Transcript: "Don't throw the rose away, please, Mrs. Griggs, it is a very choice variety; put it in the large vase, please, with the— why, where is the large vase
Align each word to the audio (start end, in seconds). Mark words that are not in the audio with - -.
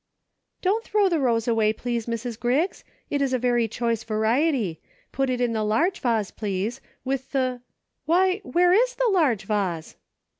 "Don't 0.63 0.83
throw 0.83 1.09
the 1.09 1.19
rose 1.19 1.47
away, 1.47 1.71
please, 1.73 2.07
Mrs. 2.07 2.39
Griggs, 2.39 2.83
it 3.11 3.21
is 3.21 3.33
a 3.33 3.37
very 3.37 3.67
choice 3.67 4.03
variety; 4.03 4.81
put 5.11 5.29
it 5.29 5.39
in 5.39 5.53
the 5.53 5.63
large 5.63 5.99
vase, 5.99 6.31
please, 6.31 6.81
with 7.05 7.31
the— 7.33 7.61
why, 8.07 8.37
where 8.39 8.73
is 8.73 8.95
the 8.95 9.09
large 9.11 9.43
vase 9.45 9.97